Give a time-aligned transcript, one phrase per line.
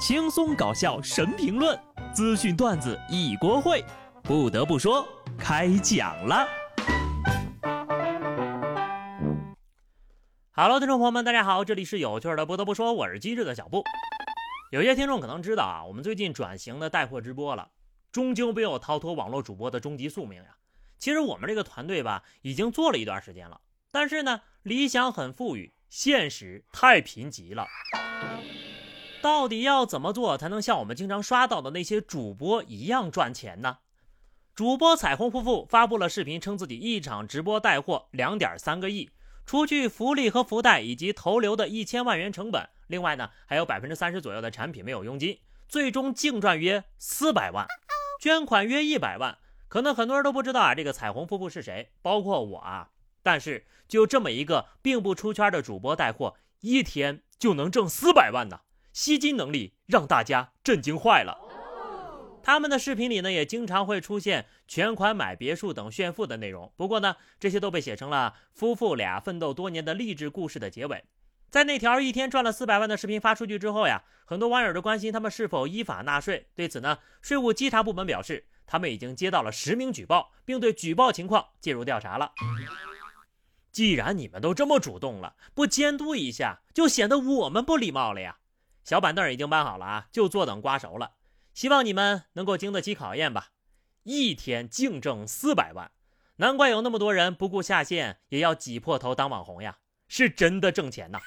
[0.00, 1.78] 轻松搞笑神评论，
[2.14, 3.84] 资讯段子一锅烩。
[4.22, 5.06] 不得不说，
[5.38, 6.48] 开讲了。
[10.52, 12.46] Hello，听众朋友们，大家好，这里是有趣的。
[12.46, 13.84] 不得不说，我是机智的小布。
[14.70, 17.68] 有些听众可能知道啊，我们最近转型的带货直播了，
[18.10, 20.56] 终究没有逃脱网络主播的终极宿命呀。
[20.98, 23.60] 其实我们这个团队吧，已经做了一段时间了，
[23.92, 27.66] 但是呢，理想很富裕，现实太贫瘠了。
[29.22, 33.78] 到底要怎么做才能像我们经常刷到的那些主播一样赚钱呢？
[34.54, 39.10] 主播彩虹夫妇发布了视频，称自己一场直播带货两点三个亿，
[39.44, 47.66] 除去福利和福袋以及投流的一千万元成本，另外呢还有百分之三十左右的产品没有佣金，最终净赚约四百万，
[48.20, 49.38] 捐款约一百万。
[49.68, 52.90] 可能很多人都不知道啊，这个彩虹夫妇是谁，包括我啊。
[53.22, 58.60] 但是就这么一个并不出圈的主播带货，一天就能挣四百万呢？
[58.92, 61.38] 吸金能力让大家震惊坏了。
[62.42, 66.72] 他们的视频里呢，也经常会出现全款买别墅等炫富的内容。
[66.74, 71.04] 不过呢，这些都被写成了夫妇俩奋斗多年的励志故事的结尾。
[71.50, 76.48] 在那条一天赚了四百万的视频发出去之后呀，很多网友都关心他们是否依法纳税。
[76.54, 82.32] 对此呢，税务稽查部门表示，他们已经接到了实名举报，并对举报情况介入调查了。
[83.70, 88.38] 既然你们都这么主动了，不监督一下，就显得我们不礼貌了呀。
[88.82, 91.12] 小板凳已经搬好了啊，就坐等瓜熟了。
[91.52, 93.48] 希望你们能够经得起考验吧。
[94.04, 95.90] 一天净挣四百万，
[96.36, 99.78] 难怪有那么多人不顾下线也要挤破头当网红呀，
[100.08, 101.18] 是真的挣钱呐。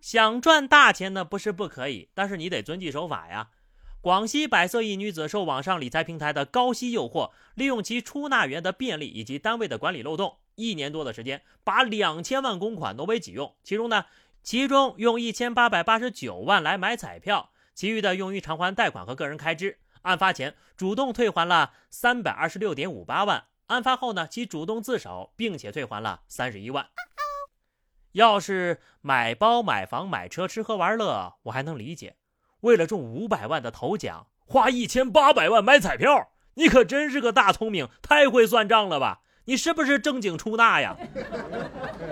[0.00, 3.50] 想赚大钱呢，不是不可以，但是你得遵纪守法呀。
[4.00, 14.06] 广西百色一女子受网上理财平台的高息诱惑，利用其出纳员的便利以及单位的管理漏洞，一年多的时间把两千万公款挪为己用，其中呢。
[14.48, 19.78] 其中用一千八百八十九万来买彩票，其余的用于偿还贷款和个人开支。
[20.00, 26.86] 案发前主动退还了三百二十六点五八万，案发后呢，其主动自首，并且退还了三十一万。
[28.12, 32.16] 要是买包、买房、买车、吃喝玩乐，我还能理解。
[32.60, 39.20] 为了中五百万的头奖，花一千八百万买彩票，你可真是个大聪明，太会算账了吧？
[39.44, 40.96] 你是不是正经出纳呀？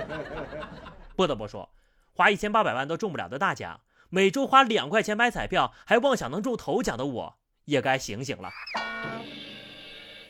[1.16, 1.70] 不得不说。
[2.16, 8.50] 花一千八百万都中不了的大奖，每周花两块钱买彩票，还妄想能中头奖的我，也该醒醒了。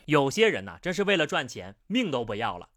[0.06, 2.70] 有些人呢，真是为了赚钱，命都不要了。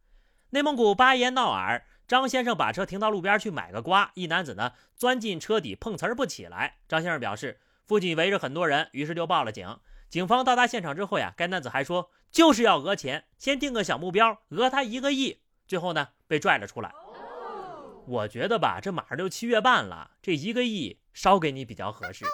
[0.51, 6.77] 内蒙古巴彦淖尔，张先生把车停到路边去买个瓜，一男子呢钻进车底碰瓷儿不起来。
[6.87, 9.79] 张先生表示，附近围着很多人，于是就报了警。
[10.07, 15.41] 警方到达现场之后呀，该男子还说就是要讹钱，先定个小目标，讹他一个亿。
[15.67, 16.93] 最后呢，被拽了出来。
[18.09, 22.25] 我觉得吧，这马上就七月半了，这一个亿烧给你比较合适。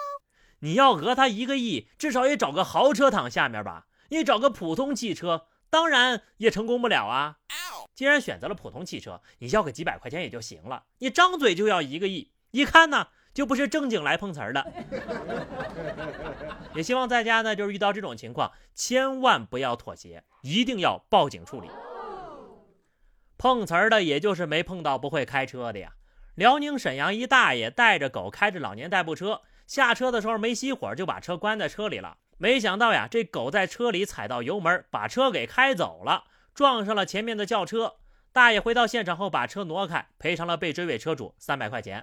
[0.60, 3.86] 你要讹他一个亿，至少也找个豪车躺下面吧。
[4.08, 7.36] 你找个普通汽车，当然也成功不了啊。
[7.94, 10.84] 既然选择了普通汽车，你要个几百块钱也就行了。
[10.98, 14.72] 你张嘴就要一个亿，一看呢就不是正经来碰瓷儿的。
[16.74, 21.68] 也希望大家呢，就是遇到这种情况，千万不要妥协，一定要报警处理。
[23.38, 25.92] 碰瓷儿的，也就是没碰到不会开车的呀。
[26.34, 32.18] 辽宁沈阳一大爷带着狗开着老年代步车，下车的时候没熄火，就把车关在车里了。
[32.38, 36.24] 没想到呀，这狗在车里踩到油门，把车给开走了，
[36.54, 37.94] 撞上了前面的轿车。
[38.32, 42.02] 大爷回到现场后，把车挪开，赔偿了被追尾车主三百块钱。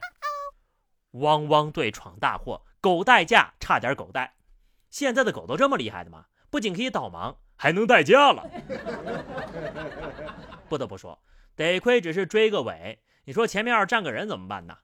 [1.11, 4.33] 汪汪队闯大祸，狗代驾差点狗带。
[4.89, 6.25] 现在的狗都这么厉害的吗？
[6.49, 8.49] 不仅可以导盲，还能代驾了。
[10.73, 11.21] 不得不说，
[11.55, 13.03] 得亏只是追个尾。
[13.25, 14.79] 你说前面要站个人怎么办呢？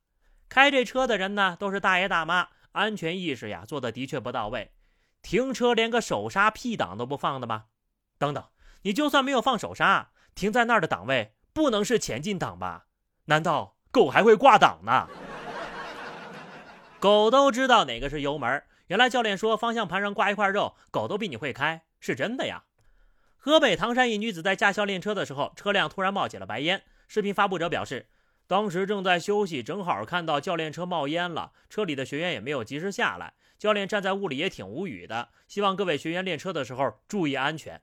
[0.48, 4.72] 开这车的人呢，都是大爷大妈，安全意识呀做的的确不到位。
[5.24, 7.66] 停车连个手刹 P 档都不放的吗？
[8.20, 8.44] 等等，
[8.84, 12.86] 你就算没有放手刹，停在那儿的档位不能是前进档吧？
[13.26, 15.08] 难道狗还会挂档呢？
[17.00, 18.64] 狗都知道哪个是油门。
[18.90, 22.66] 原来教练说方向盘上挂一块肉，狗都比你会开，是真的呀。
[23.42, 26.84] 河北唐山一女子在驾校练车的时候，车辆突然冒起了白烟。
[27.08, 28.08] 视频发布者表示，
[28.48, 33.34] 当时正在休息，正好看到教练车冒烟了，车里的学员也没有及时下来。
[33.58, 37.82] 教练站在屋里也挺无语的，希望各位学员练车的时候注意安全。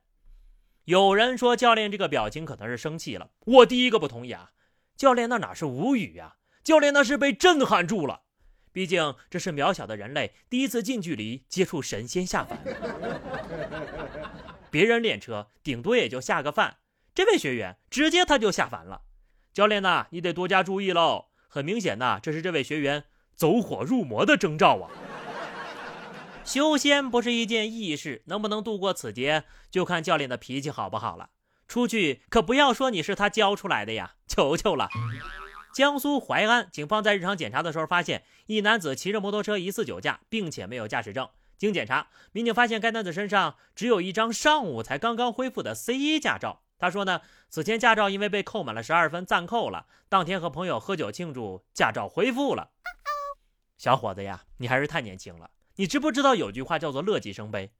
[0.85, 4.51] 有人说教练这个表情可能是生气了，我第一个不同意啊！
[4.95, 6.35] 教练那哪是无语呀？
[6.63, 8.21] 教练那是被震撼住了，
[8.71, 12.57] 毕竟这是渺小的人类第一次近距离接触神仙下凡。
[14.69, 16.77] 别人练车顶多也就下个饭，
[17.13, 19.01] 这位学员直接他就下凡了。
[19.53, 21.25] 教练呐，你得多加注意喽。
[21.47, 23.05] 很明显呐，这是这位学员
[23.35, 24.91] 走火入魔的征兆啊。
[26.45, 31.29] 修仙不是一件易事，能不能度过此劫，就看教练的脾气好不好了。
[31.67, 34.87] 出去可不要说你是他教出来的呀，求求了。
[35.73, 41.27] 江苏淮安警方在日常检查的时候，发现一男子骑着摩托车疑似酒驾，并且没有驾驶证。
[41.57, 46.61] 经检查，民警发现该男子身上只有一张上午才刚刚恢复的 C 一驾照。
[46.77, 49.87] 他说呢，此前驾照因为被扣满了十二分，暂扣了。
[50.07, 52.69] 当天和朋友喝酒庆祝，驾照恢复了。
[53.77, 55.49] 小伙子呀，你还是太年轻了。
[55.77, 57.71] 你知不知道有句话叫做“乐极生悲”，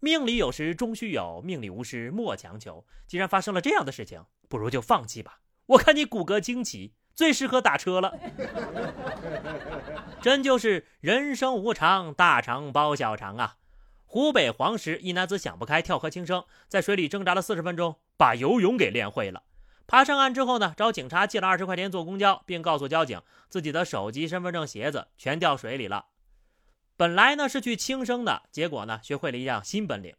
[0.00, 2.84] 命里有时终须有，命里无时莫强求。
[3.06, 5.40] 既然发生了这样的事情，不如就放弃吧。
[5.66, 6.94] 我看你骨骼惊奇。
[7.20, 8.18] 最适合打车了，
[10.22, 13.58] 真就是人生无常，大肠包小肠啊！
[14.06, 19.42] 湖北黄石一男子想不开跳河轻生，在水里挣扎了四十分钟，把游泳给练会了。
[19.86, 23.20] 爬上岸之后呢，找警察借了二十块钱坐公交，并告诉交警
[23.50, 26.06] 自己的手机、身份证、鞋子全掉水里了。
[26.96, 30.14] 本来呢是去轻生的，结果呢学会了一样新本领：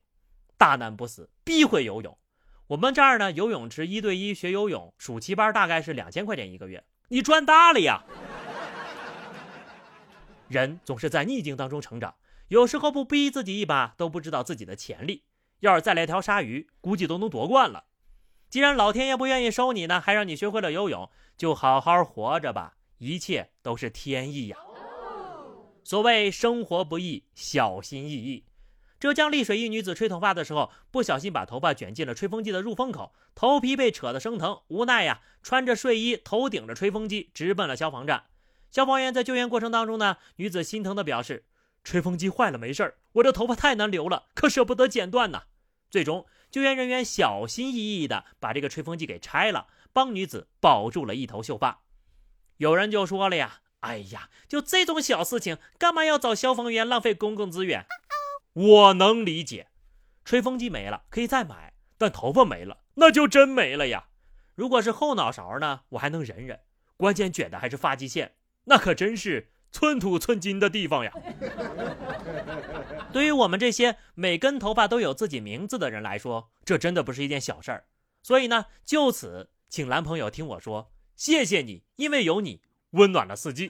[0.56, 2.16] 大难不死，必会游泳。
[2.68, 6.82] 我们这儿呢，游泳池一对一学游泳，暑期班大概是两千块钱一个月，
[7.12, 8.06] 你赚大了呀！
[10.48, 12.16] 人总是在逆境当中成长，
[12.48, 15.26] 有时候不逼自己一把，都不知道自己的潜力。
[15.60, 17.84] 要是再来条鲨鱼，估计都能夺冠了。
[18.50, 24.56] 既然老天爷不愿意收你呢，还让你学会了游泳，就好好活着吧，一切都是天意呀。
[25.84, 28.46] 所谓生活不易，小心翼翼。
[29.02, 38.26] 浙江丽水一女子吹头发的时候，不小心把头发卷进了吹风机的入风口，头皮被扯得生疼，无奈呀，穿着睡衣，头顶着吹风机，直奔了消防站。
[38.70, 41.46] 消防员在救援过程当中呢，女子心疼的表示
[41.84, 45.46] ：“吹风机坏了没事儿，我这头发太难留了，可舍不得剪断呐。”
[45.90, 51.82] 最终，救援人员小心翼翼的把这个吹风机给拆了，帮女子保住了一头秀发。
[52.58, 57.88] 有人就说了呀：“哎呀，就这种小事情，干嘛要找消防员浪费公共资源？”
[58.54, 59.68] 我能理解，
[60.26, 64.08] 吹风机没了可以再买，但头发没了那就真没了呀。
[64.56, 66.60] 如果是后脑勺呢，我还能忍忍，
[66.98, 68.34] 关键卷的还是发际线，
[68.66, 71.14] 那可真是寸土寸金的地方呀。
[73.14, 77.86] 对于我们这些每根头发都有自己名字的人来说，这真的不是一件小事儿。
[78.22, 82.62] 所以呢，就此请男朋友听我说，谢谢你，因为有你
[82.92, 83.70] 温暖了四季。